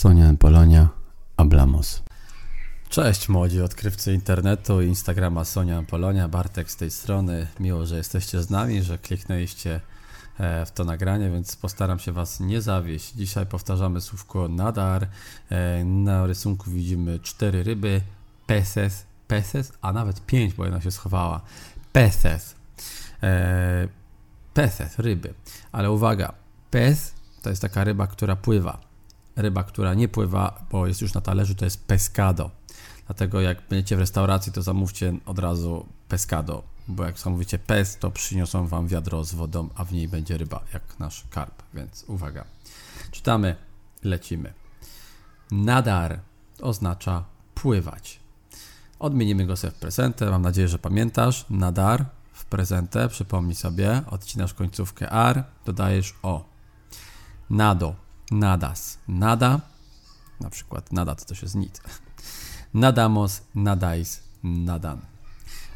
Sonia 0.00 0.34
Polonia, 0.38 0.88
Ablamos. 1.36 2.02
Cześć 2.88 3.28
młodzi 3.28 3.62
odkrywcy 3.62 4.14
internetu 4.14 4.82
i 4.82 4.86
Instagrama 4.86 5.44
Sonia 5.44 5.82
Polonia, 5.82 6.28
Bartek 6.28 6.70
z 6.70 6.76
tej 6.76 6.90
strony. 6.90 7.46
Miło, 7.60 7.86
że 7.86 7.96
jesteście 7.96 8.42
z 8.42 8.50
nami, 8.50 8.82
że 8.82 8.98
kliknęliście 8.98 9.80
e, 10.38 10.66
w 10.66 10.70
to 10.70 10.84
nagranie, 10.84 11.30
więc 11.30 11.56
postaram 11.56 11.98
się 11.98 12.12
Was 12.12 12.40
nie 12.40 12.62
zawieść. 12.62 13.12
Dzisiaj 13.12 13.46
powtarzamy 13.46 14.00
słówko 14.00 14.48
nadar. 14.48 15.08
E, 15.50 15.84
na 15.84 16.26
rysunku 16.26 16.70
widzimy 16.70 17.18
cztery 17.18 17.62
ryby, 17.62 18.00
peces, 18.46 19.06
peces, 19.28 19.72
a 19.82 19.92
nawet 19.92 20.26
pięć, 20.26 20.54
bo 20.54 20.64
jedna 20.64 20.80
się 20.80 20.90
schowała. 20.90 21.40
Peces. 21.92 22.54
E, 23.22 23.88
peces, 24.54 24.98
ryby. 24.98 25.34
Ale 25.72 25.90
uwaga, 25.90 26.32
pes 26.70 27.19
to 27.42 27.50
jest 27.50 27.62
taka 27.62 27.84
ryba, 27.84 28.06
która 28.06 28.36
pływa 28.36 28.90
ryba, 29.36 29.64
która 29.64 29.94
nie 29.94 30.08
pływa, 30.08 30.64
bo 30.70 30.86
jest 30.86 31.02
już 31.02 31.14
na 31.14 31.20
talerzu, 31.20 31.54
to 31.54 31.64
jest 31.64 31.84
pescado. 31.84 32.50
Dlatego 33.06 33.40
jak 33.40 33.62
będziecie 33.68 33.96
w 33.96 33.98
restauracji, 33.98 34.52
to 34.52 34.62
zamówcie 34.62 35.16
od 35.26 35.38
razu 35.38 35.86
pescado, 36.08 36.62
bo 36.88 37.04
jak 37.04 37.18
zamówicie 37.18 37.58
pes, 37.58 37.98
to 37.98 38.10
przyniosą 38.10 38.66
wam 38.66 38.88
wiadro 38.88 39.24
z 39.24 39.34
wodą, 39.34 39.68
a 39.74 39.84
w 39.84 39.92
niej 39.92 40.08
będzie 40.08 40.38
ryba, 40.38 40.60
jak 40.72 40.98
nasz 40.98 41.24
karp, 41.30 41.62
więc 41.74 42.04
uwaga. 42.08 42.44
Czytamy, 43.10 43.56
lecimy. 44.04 44.52
Nadar 45.50 46.20
oznacza 46.60 47.24
pływać. 47.54 48.20
Odmienimy 48.98 49.46
go 49.46 49.56
sobie 49.56 49.70
w 49.70 49.74
prezentę, 49.78 50.30
mam 50.30 50.42
nadzieję, 50.42 50.68
że 50.68 50.78
pamiętasz. 50.78 51.46
Nadar 51.50 52.06
w 52.32 52.44
prezentę, 52.44 53.08
przypomnij 53.08 53.54
sobie, 53.54 54.02
odcinasz 54.10 54.54
końcówkę 54.54 55.10
ar, 55.10 55.44
dodajesz 55.64 56.14
o. 56.22 56.49
Nado 57.50 57.96
nadas, 58.30 58.98
nada, 59.08 59.60
na 60.40 60.50
przykład 60.50 60.92
nada 60.92 61.14
to 61.14 61.24
też 61.24 61.42
jest. 61.42 61.56
Nadamos, 62.74 63.42
nadais, 63.54 64.22
nadan. 64.42 65.00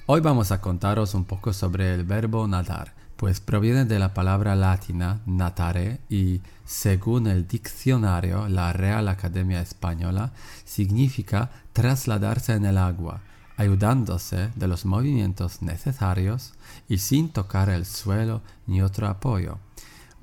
Hoy 0.07 0.21
vamos 0.21 0.53
a 0.53 0.61
contaros 0.61 1.15
un 1.15 1.25
poco 1.25 1.53
sobre 1.53 1.95
el 1.95 2.05
verbo 2.05 2.47
nadar, 2.47 2.93
pues 3.17 3.41
proviene 3.41 3.85
de 3.87 3.99
la 3.99 4.15
palabra 4.15 4.55
latina 4.55 5.19
natare 5.27 5.99
y, 6.09 6.41
según 6.65 7.27
el 7.27 7.49
diccionario, 7.49 8.49
la 8.49 8.73
Real 8.73 9.09
Academia 9.09 9.61
Española, 9.61 10.31
significa 10.65 11.51
trasladarse 11.73 12.53
en 12.53 12.67
el 12.67 12.79
agua, 12.79 13.21
ayudándose 13.57 14.51
de 14.55 14.69
los 14.69 14.85
movimientos 14.85 15.61
necesarios 15.61 16.53
y 16.89 16.99
sin 16.99 17.31
tocar 17.31 17.69
el 17.69 17.85
suelo 17.85 18.43
ni 18.67 18.81
otro 18.81 19.09
apoyo. 19.09 19.59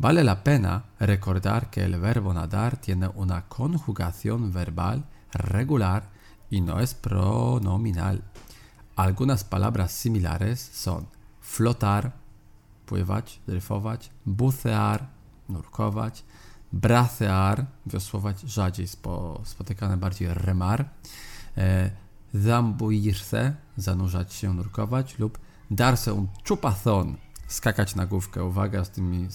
Vale 0.02 0.24
la 0.24 0.44
pena 0.44 0.86
recordar 1.00 1.70
que 1.70 1.84
el 1.84 2.00
verbo 2.00 2.34
nadar 2.34 2.76
tiene 2.78 3.08
una 3.14 3.48
conjugación 3.48 4.52
verbal 4.52 5.06
regular 5.32 6.10
y 6.50 6.60
no 6.60 6.80
es 6.80 6.96
pronominal. 6.96 8.24
Algunas 8.96 9.44
palabras 9.44 9.92
similares 9.92 10.60
son 10.60 11.08
flotar, 11.40 12.14
pływać, 12.88 13.42
dryfować, 13.46 14.10
bucear, 14.26 15.08
nurkować, 15.48 16.24
bracear, 16.72 17.68
wiosłować, 17.86 18.42
rzadziej 18.42 18.88
spo, 18.88 19.42
spotykane 19.44 19.98
bardziej 19.98 20.34
remar, 20.34 20.90
e, 21.58 21.92
zambuirse, 22.34 23.56
zanurzać 23.78 24.34
się, 24.34 24.54
nurkować 24.54 25.20
lub 25.20 25.38
darse 25.70 26.14
un 26.14 26.28
chupazón, 26.48 27.18
skakać 27.52 27.96
na 27.96 28.06
główkę. 28.06 28.44
Uwaga 28.44 28.86
z 28.86 28.90
tym 28.90 29.28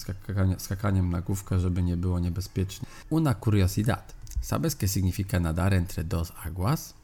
skakaniem 0.58 1.10
na 1.10 1.20
główkę, 1.20 1.60
żeby 1.60 1.82
nie 1.82 1.96
było 1.96 2.18
niebezpiecznie. 2.18 2.88
Una 3.10 3.34
curiosidad. 3.34 4.14
¿Sabes 4.42 4.76
qué 4.76 4.88
significa 4.88 5.40
nadar 5.40 5.74
entre 5.74 6.04
dos 6.04 6.32
aguas? 6.44 6.94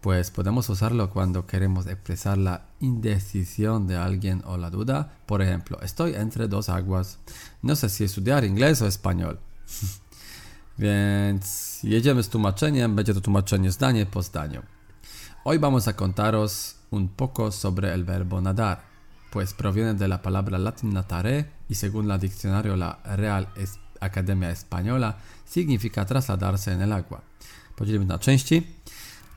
Pues 0.00 0.30
podemos 0.30 0.70
usarlo 0.70 1.08
cuando 1.08 1.46
queremos 1.46 1.86
expresar 1.86 2.38
la 2.38 2.60
indecisión 2.80 3.86
de 3.86 3.96
alguien 3.96 4.42
o 4.46 4.56
la 4.56 4.70
duda. 4.70 5.08
Por 5.26 5.42
ejemplo, 5.42 5.78
estoy 5.82 6.14
entre 6.14 6.48
dos 6.48 6.68
aguas. 6.68 7.18
No 7.62 7.76
sé 7.76 7.88
si 7.88 8.04
estudiar 8.04 8.44
inglés 8.44 8.82
o 8.82 8.86
español. 8.86 9.38
Więc 10.78 11.80
jedziemy 11.82 12.22
z 12.22 12.28
tłumaczeniem. 12.28 12.96
Będzie 12.96 13.14
to 13.14 13.20
tłumaczenie 13.20 13.70
zdanie 13.70 14.06
po 14.06 14.22
zdaniu. 14.22 14.62
Hoy 15.44 15.58
vamos 15.58 15.88
a 15.88 15.92
contaros 15.92 16.74
un 16.90 17.08
poco 17.08 17.52
sobre 17.52 17.94
el 17.94 18.04
verbo 18.04 18.40
nadar. 18.40 18.89
Pues 19.30 19.54
proviene 19.54 19.94
de 19.94 20.08
la 20.08 20.22
palabra 20.22 20.58
latina 20.58 21.06
tare 21.06 21.46
y 21.68 21.74
según 21.74 22.08
la 22.08 22.18
diccionario 22.18 22.76
la 22.76 22.98
Real 23.16 23.48
Academia 24.00 24.50
Española 24.50 25.18
significa 25.44 26.06
trasladarse 26.06 26.72
en 26.72 26.82
el 26.82 26.92
agua. 26.92 27.22
Podzielimy 27.80 28.04
na 28.04 28.18
części. 28.18 28.62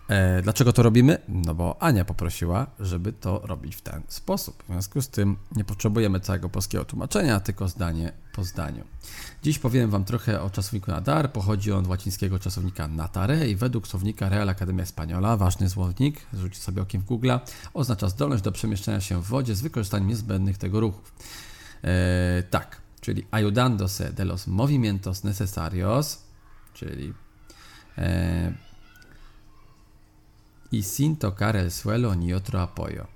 E, 0.10 0.42
dlaczego 0.42 0.74
to 0.74 0.84
robimy? 0.84 1.18
No 1.28 1.56
bo 1.56 1.82
Ania 1.84 2.06
poprosiła, 2.06 2.68
żeby 2.80 3.14
to 3.14 3.42
robić 3.44 3.76
w 3.76 3.82
ten 3.82 4.02
sposób. 4.08 4.64
W 4.64 4.66
związku 4.66 5.02
z 5.02 5.10
tym 5.10 5.38
nie 5.56 5.64
potrzebujemy 5.64 6.20
całego 6.20 6.50
polskiego 6.50 6.86
tłumaczenia, 6.86 7.40
tylko 7.40 7.68
zdanie 7.68 8.14
po 8.36 8.44
zdaniu. 8.44 8.84
Dziś 9.44 9.60
powiem 9.60 9.90
Wam 9.90 10.06
trochę 10.06 10.42
o 10.42 10.50
czasowniku 10.50 10.92
nadar. 10.92 11.32
Pochodzi 11.32 11.72
on 11.72 11.80
od 11.80 11.88
łacińskiego 11.88 12.40
czasownika 12.40 12.88
natare 12.88 13.50
i 13.50 13.56
według 13.56 13.88
słownika 13.88 14.30
Real 14.30 14.50
Academia 14.50 14.84
Española, 14.84 15.38
ważny 15.38 15.70
słownik, 15.70 16.22
rzućcie 16.34 16.60
sobie 16.60 16.82
okiem 16.82 17.02
w 17.02 17.06
Google, 17.06 17.32
oznacza 17.74 18.10
zdolność 18.10 18.44
do 18.44 18.52
przemieszczania 18.52 19.02
się 19.02 19.22
w 19.22 19.26
wodzie 19.26 19.56
z 19.56 19.62
wykorzystaniem 19.62 20.08
niezbędnych 20.08 20.58
tego 20.58 20.80
ruchów. 20.80 21.14
E, 21.84 22.44
tak, 22.50 22.82
czyli 23.02 23.26
ayudándose 23.32 24.14
de 24.14 24.26
los 24.26 24.48
movimientos 24.48 25.24
necesarios, 25.24 26.24
czyli 26.74 27.14
e, 27.98 28.54
i 30.74 30.84
sin 30.84 31.16
tocar 31.18 31.56
el 31.56 31.72
suelo 31.72 32.16
ni 32.16 32.34
otro 32.34 32.62
apoyo. 32.62 33.08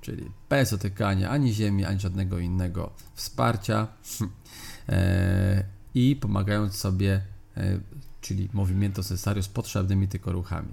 Czyli 0.00 0.30
bez 0.50 0.70
dotykania 0.70 1.30
ani 1.30 1.52
ziemi, 1.52 1.84
ani 1.84 2.00
żadnego 2.00 2.38
innego 2.38 2.90
wsparcia 3.14 3.86
e, 4.88 5.64
i 5.94 6.16
pomagając 6.16 6.76
sobie, 6.76 7.22
e, 7.56 7.80
czyli 8.20 8.48
movimientos 8.52 9.10
necesarios 9.10 9.48
potrzebnymi 9.48 10.08
tylko 10.08 10.32
ruchami. 10.32 10.72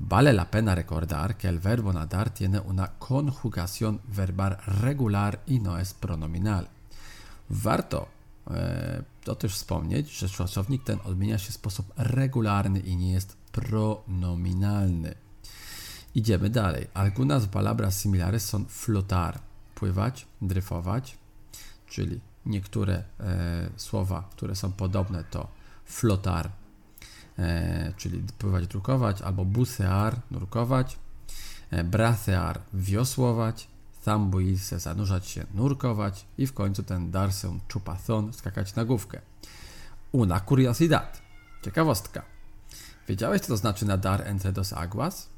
Vale 0.00 0.32
la 0.32 0.44
pena 0.44 0.74
recordar 0.74 1.36
que 1.36 1.48
el 1.48 1.58
verbo 1.58 1.92
nadar 1.92 2.30
tiene 2.30 2.60
una 2.60 2.88
conjugación 2.98 3.98
verbal 4.08 4.56
regular 4.66 5.40
y 5.46 5.60
no 5.60 5.80
es 5.80 5.94
pronominal. 5.94 6.66
Warto 7.50 8.08
e, 8.50 9.02
to 9.24 9.34
też 9.34 9.54
wspomnieć, 9.54 10.18
że 10.18 10.28
czasownik 10.28 10.84
ten 10.84 10.98
odmienia 11.04 11.38
się 11.38 11.50
w 11.50 11.54
sposób 11.54 11.92
regularny 11.96 12.80
i 12.80 12.96
nie 12.96 13.12
jest 13.12 13.36
pronominalny. 13.52 15.23
Idziemy 16.14 16.50
dalej. 16.50 16.86
Algunas 16.94 17.46
palabras 17.46 18.02
similares 18.02 18.44
są 18.44 18.64
flotar, 18.68 19.38
pływać, 19.74 20.26
dryfować, 20.42 21.18
czyli 21.86 22.20
niektóre 22.46 23.04
e, 23.20 23.70
słowa, 23.76 24.28
które 24.30 24.56
są 24.56 24.72
podobne 24.72 25.24
to 25.24 25.48
flotar, 25.84 26.50
e, 27.38 27.92
czyli 27.96 28.22
pływać, 28.38 28.66
drukować, 28.66 29.22
albo 29.22 29.44
bucear, 29.44 30.20
nurkować, 30.30 30.98
e, 31.70 31.84
bracear, 31.84 32.60
wiosłować, 32.74 33.68
zambuirse, 34.04 34.80
zanurzać 34.80 35.28
się, 35.28 35.46
nurkować 35.54 36.26
i 36.38 36.46
w 36.46 36.52
końcu 36.52 36.82
ten 36.82 37.10
darse 37.10 37.58
chupazón, 37.72 38.32
skakać 38.32 38.74
na 38.74 38.84
główkę. 38.84 39.20
Una 40.12 40.40
curiosidad, 40.40 41.22
ciekawostka. 41.64 42.22
Wiedziałeś, 43.08 43.40
co 43.40 43.48
to 43.48 43.56
znaczy 43.56 43.86
nadar 43.86 44.22
entre 44.26 44.52
dos 44.52 44.72
aguas? 44.72 45.33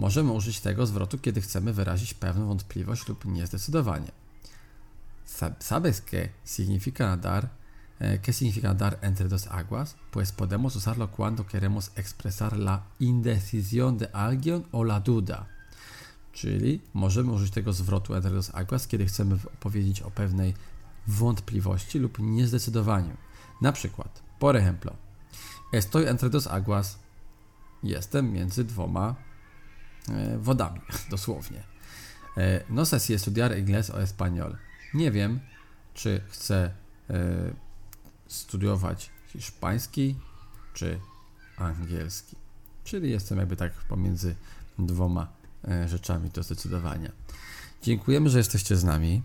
Możemy 0.00 0.32
użyć 0.32 0.60
tego 0.60 0.86
zwrotu, 0.86 1.18
kiedy 1.18 1.40
chcemy 1.40 1.72
wyrazić 1.72 2.14
pewną 2.14 2.46
wątpliwość 2.46 3.08
lub 3.08 3.24
niezdecydowanie. 3.24 4.12
¿Sabes 5.58 6.02
qué 6.10 6.28
significa 6.44 7.06
nadar? 7.06 7.48
Eh, 8.00 8.20
¿Qué 8.22 8.32
significa 8.32 8.68
nadar 8.68 8.98
entre 9.02 9.28
dos 9.28 9.46
aguas? 9.46 9.96
Pues 10.10 10.32
podemos 10.32 10.76
usarlo 10.76 11.08
cuando 11.08 11.46
queremos 11.46 11.90
expresar 11.96 12.56
la 12.56 12.82
indecisión 13.00 13.98
de 13.98 14.06
alguien 14.12 14.64
o 14.72 14.84
la 14.84 15.00
duda. 15.00 15.46
Czyli 16.32 16.80
możemy 16.94 17.32
użyć 17.32 17.50
tego 17.50 17.72
zwrotu 17.72 18.14
entre 18.14 18.30
dos 18.30 18.54
aguas, 18.54 18.86
kiedy 18.86 19.06
chcemy 19.06 19.38
powiedzieć 19.60 20.02
o 20.02 20.10
pewnej 20.10 20.54
wątpliwości 21.06 21.98
lub 21.98 22.18
niezdecydowaniu. 22.18 23.16
Na 23.60 23.72
przykład, 23.72 24.22
por 24.38 24.56
ejemplo, 24.56 24.92
estoy 25.72 26.08
entre 26.08 26.30
dos 26.30 26.46
aguas. 26.46 26.98
Jestem 27.82 28.32
między 28.32 28.64
dwoma 28.64 29.14
E, 29.14 29.29
wodami, 30.38 30.80
dosłownie. 31.10 31.62
E, 32.36 32.64
no 32.68 32.86
sé 32.86 32.96
estudiar 33.14 33.58
inglés 33.58 33.90
o 33.90 34.02
español. 34.02 34.56
Nie 34.94 35.10
wiem, 35.10 35.40
czy 35.94 36.20
chcę 36.28 36.70
e, 37.10 37.14
studiować 38.28 39.10
hiszpański 39.26 40.16
czy 40.74 41.00
angielski. 41.56 42.36
Czyli 42.84 43.10
jestem 43.10 43.38
jakby 43.38 43.56
tak 43.56 43.72
pomiędzy 43.72 44.34
dwoma 44.78 45.28
rzeczami 45.86 46.30
do 46.30 46.42
zdecydowania. 46.42 47.12
Dziękujemy, 47.82 48.30
że 48.30 48.38
jesteście 48.38 48.76
z 48.76 48.84
nami. 48.84 49.22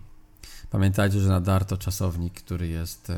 Pamiętajcie, 0.70 1.20
że 1.20 1.28
nadar 1.28 1.64
to 1.64 1.76
czasownik, 1.76 2.34
który 2.34 2.68
jest, 2.68 3.10
e, 3.10 3.16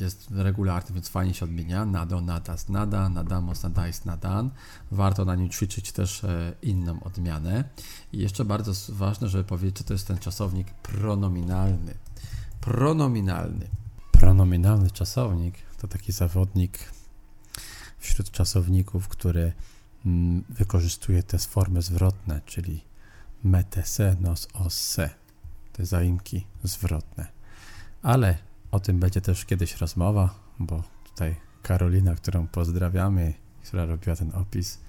jest 0.00 0.30
regularny, 0.30 0.94
więc 0.94 1.08
fajnie 1.08 1.34
się 1.34 1.44
odmienia. 1.44 1.84
Nado, 1.84 2.20
nadas, 2.20 2.68
nada, 2.68 3.08
nadamos, 3.08 3.62
nadais, 3.62 4.04
nadan. 4.04 4.50
Warto 4.90 5.24
na 5.24 5.34
nim 5.34 5.50
ćwiczyć 5.50 5.92
też 5.92 6.24
e, 6.24 6.54
inną 6.62 7.02
odmianę. 7.02 7.64
I 8.12 8.18
jeszcze 8.18 8.44
bardzo 8.44 8.72
ważne, 8.88 9.28
żeby 9.28 9.44
powiedzieć, 9.44 9.78
że 9.78 9.84
to 9.84 9.92
jest 9.92 10.06
ten 10.06 10.18
czasownik 10.18 10.70
pronominalny. 10.70 11.94
Pronominalny. 12.60 13.68
Pronominalny 14.12 14.90
czasownik 14.90 15.54
to 15.80 15.88
taki 15.88 16.12
zawodnik 16.12 16.78
wśród 17.98 18.30
czasowników, 18.30 19.08
który 19.08 19.52
mm, 20.06 20.44
wykorzystuje 20.48 21.22
te 21.22 21.38
formy 21.38 21.82
zwrotne, 21.82 22.40
czyli 22.46 22.84
mete, 23.44 23.82
se, 23.82 24.16
nos, 24.20 24.48
os, 24.54 24.74
se 24.74 25.25
te 25.76 25.86
zaimki 25.86 26.46
zwrotne. 26.62 27.26
Ale 28.02 28.38
o 28.70 28.80
tym 28.80 29.00
będzie 29.00 29.20
też 29.20 29.44
kiedyś 29.44 29.76
rozmowa, 29.76 30.34
bo 30.58 30.82
tutaj 31.04 31.36
Karolina, 31.62 32.14
którą 32.14 32.46
pozdrawiamy, 32.46 33.34
która 33.64 33.84
robiła 33.84 34.16
ten 34.16 34.34
opis, 34.34 34.80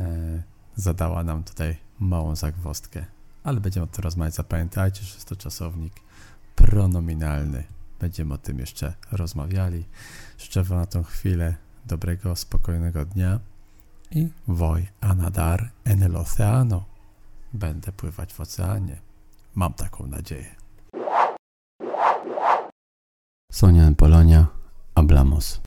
e, 0.00 0.42
zadała 0.76 1.24
nam 1.24 1.44
tutaj 1.44 1.76
małą 2.00 2.36
zagwostkę. 2.36 3.04
Ale 3.44 3.60
będziemy 3.60 3.84
o 3.84 3.86
tym 3.86 4.04
rozmawiać. 4.04 4.34
Zapamiętajcie, 4.34 5.02
że 5.02 5.14
jest 5.14 5.28
to 5.28 5.36
czasownik 5.36 5.92
pronominalny. 6.56 7.64
Będziemy 8.00 8.34
o 8.34 8.38
tym 8.38 8.58
jeszcze 8.58 8.94
rozmawiali. 9.12 9.84
Życzę 10.38 10.64
Wam 10.64 10.78
na 10.78 10.86
tą 10.86 11.02
chwilę 11.02 11.56
dobrego, 11.86 12.36
spokojnego 12.36 13.04
dnia 13.04 13.40
i 14.10 14.28
woj 14.48 14.88
anadar 15.00 15.70
en 15.84 16.02
el 16.02 16.16
oceano. 16.16 16.84
Będę 17.52 17.92
pływać 17.92 18.34
w 18.34 18.40
oceanie. 18.40 19.07
Mam 19.54 19.72
taką 19.72 20.06
nadzieję. 20.06 20.56
Sonia 23.52 23.92
Polonia, 23.96 24.46
Ablamos. 24.94 25.60